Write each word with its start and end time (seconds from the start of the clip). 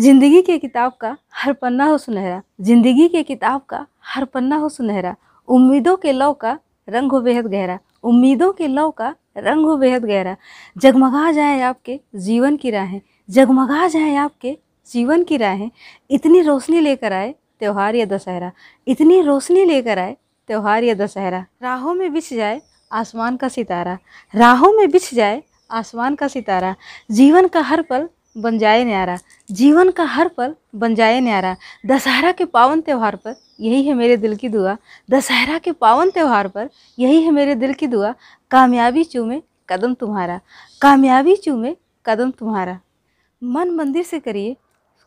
ज़िंदगी 0.00 0.40
के 0.42 0.56
किताब 0.58 0.92
का 1.00 1.16
हर 1.34 1.52
पन्ना 1.52 1.84
हो 1.84 1.96
सुनहरा। 1.98 2.40
ज़िंदगी 2.60 3.08
के 3.08 3.22
किताब 3.22 3.60
का 3.60 3.84
हर 4.04 4.24
पन्ना 4.24 4.56
हो 4.56 4.68
सुनहरा। 4.68 5.14
उम्मीदों 5.48 5.96
के 5.96 6.12
लौ 6.12 6.32
का 6.32 6.58
रंग 6.88 7.12
हो 7.12 7.20
बेहद 7.20 7.46
गहरा। 7.46 7.78
उम्मीदों 8.04 8.52
के 8.52 8.68
लौ 8.68 8.90
का 8.90 9.14
रंग 9.36 9.66
हो 9.66 9.76
बेहद 9.76 10.04
गहरा। 10.04 10.36
जगमगा 10.76 11.32
जाए 11.32 11.60
आपके 11.60 11.98
जीवन 12.16 12.56
की 12.56 12.70
राहें। 12.70 13.00
जगमगा 13.28 13.88
जाए 13.88 14.14
आपके 14.14 14.56
जीवन 14.88 15.24
की 15.24 15.36
राहें। 15.36 15.70
इतनी 16.10 16.40
रोशनी 16.40 16.80
लेकर 16.80 17.12
आए 17.12 17.34
त्यौहार 17.60 17.94
या 17.94 18.04
दशहरा। 18.04 18.50
इतनी 18.86 19.20
रोशनी 19.22 19.64
लेकर 19.64 19.98
आए 19.98 20.16
त्यौहार 20.48 20.84
या 20.84 20.94
दशहरा। 20.94 21.44
राहों 21.62 21.94
में 21.94 22.12
बिछ 22.12 22.32
जाए 22.34 22.60
आसमान 22.90 23.36
का 23.36 23.48
सितारा। 23.48 23.98
राहों 24.34 24.72
में 24.72 24.90
बिछ 24.90 25.12
जाए 25.14 25.42
आसमान 25.70 26.14
का 26.14 26.28
सितारा। 26.28 26.74
जीवन 27.10 27.48
का 27.48 27.60
हर 27.62 27.82
पल 27.82 28.08
बन 28.36 28.58
जाए 28.58 28.84
न्यारा। 28.84 29.18
जीवन 29.50 29.90
का 29.90 30.04
हर 30.04 30.28
पल 30.28 30.54
बन 30.74 30.94
जाए 30.94 31.20
न्यारा। 31.20 31.56
दशहरा 31.86 32.32
के 32.32 32.44
पावन 32.44 32.80
त्यौहार 32.80 33.16
पर 33.16 33.36
यही 33.60 33.82
है 33.82 33.94
मेरे 33.94 34.16
दिल 34.16 34.36
की 34.36 34.48
दुआ। 34.48 34.76
दशहरा 35.10 35.58
के 35.58 35.72
पावन 35.72 36.10
त्यौहार 36.10 36.48
पर 36.48 36.68
यही 36.98 37.22
है 37.22 37.30
मेरे 37.30 37.54
दिल 37.54 37.72
की 37.74 37.86
दुआ। 37.86 38.14
कामयाबी 38.50 39.04
चूमे 39.04 39.42
कदम 39.68 39.94
तुम्हारा। 39.94 40.40
कामयाबी 40.82 41.36
चूमे 41.36 41.76
कदम 42.06 42.30
तुम्हारा। 42.30 42.80
मन 43.44 43.70
मंदिर 43.70 44.02
से 44.02 44.20
करिए 44.20 44.56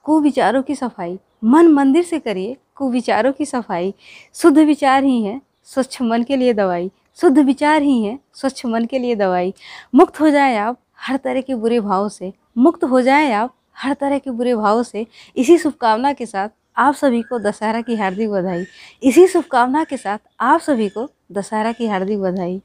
कुविचारों 0.03 0.64
की 0.64 0.76
सफ़ाई। 0.76 1.20
मन 1.44 1.67
मंदिर 1.67 2.03
से 2.03 2.20
करिए 2.20 2.58
कुविचारों 2.76 3.31
की 3.34 3.45
सफ़ाई। 3.45 3.94
शुद्ध 4.34 4.58
विचार 4.58 5.03
ही 5.03 5.23
है, 5.23 5.42
स्वच्छ 5.64 6.02
मन 6.02 6.23
के 6.23 6.38
लिए 6.38 6.53
दवाई। 6.53 6.92
शुद्ध 7.22 7.40
विचार 7.40 7.81
ही 7.81 8.03
है, 8.03 8.20
स्वच्छ 8.34 8.66
मन 8.66 8.86
के 8.86 9.00
लिए 9.00 9.16
दवाई। 9.16 9.53
मुक्त 9.95 10.20
हो 10.20 10.30
जाए 10.30 10.55
आप 10.58 10.80
हर 11.00 11.17
तरह 11.17 11.42
के 11.42 11.55
बुरे 11.55 11.80
भावों 11.80 12.09
से। 12.09 12.34
मुक्त 12.57 12.84
हो 12.84 13.02
जाए 13.02 13.31
आप 13.31 13.53
हर 13.77 13.93
तरह 13.93 14.17
के 14.17 14.31
बुरे 14.31 14.55
भावों 14.55 14.84
से। 14.84 15.07
इसी 15.35 15.57
शुभकामना 15.57 16.13
के 16.13 16.25
साथ 16.25 16.49
आप 16.77 16.94
सभी 16.94 17.21
को 17.21 17.39
दशहरा 17.39 17.81
की 17.81 17.95
हार्दिक 17.95 18.30
बधाई। 18.30 18.66
इसी 19.03 19.28
शुभकामना 19.28 19.83
के 19.83 19.97
साथ 19.97 20.17
आप 20.39 20.59
सभी 20.61 20.89
को 20.89 21.09
दशहरा 21.31 21.72
की 21.72 21.88
हार्दिक 21.88 22.19
बधाई। 22.19 22.61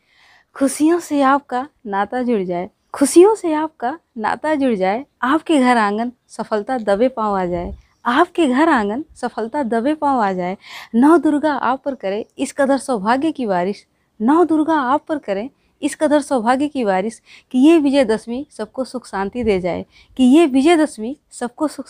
खुशियों 0.55 0.99
से 1.01 1.23
आपका 1.23 1.69
नाता 1.87 2.23
जुड़ 2.23 2.43
जाए। 2.43 2.71
खुशियों 2.95 3.35
से 3.35 3.53
आपका 3.53 3.99
नाता 4.19 4.55
जुड़ 4.55 4.75
जाए। 4.75 5.07
आपके 5.23 5.59
घर 5.59 5.77
आँगन 5.79 6.13
सफलता 6.29 6.79
दबे 6.79 7.09
पाँव 7.09 7.37
आ 7.37 7.45
जाए। 7.45 7.77
आपके 8.05 8.47
घर 8.47 8.69
आँगन 8.69 9.05
सफलता 9.17 9.63
दबे 9.63 9.95
पाँव 9.95 10.21
आ 10.21 10.33
जाए। 10.33 10.57
नौ 10.95 11.19
दुर्गा 11.19 11.53
आप 11.53 11.83
पर 11.85 11.95
करे 11.95 12.27
इस 12.39 12.53
कदर 12.53 12.79
सौभाग्य 12.79 13.33
की 13.33 13.47
बारिश। 13.47 13.87
नौ 14.21 14.45
दुर्गा 14.45 14.75
आप 14.75 15.05
पर 15.09 15.19
करें 15.19 15.51
इस 15.83 15.95
कदर 15.95 16.21
सौभाग्य 16.21 16.69
की 16.69 16.85
बारिश 16.85 17.21
कि 17.51 17.59
ये 17.59 17.79
विजयदशमी 17.79 18.47
सबको 18.51 18.85
सुख 18.85 19.07
शांति 19.07 19.45
दे 19.45 19.61
जाए, 19.61 19.87
कि 20.17 20.25
ये 20.25 20.47
विजयदशमी 20.47 21.17
सबको 21.31 21.69
सुख 21.69 21.87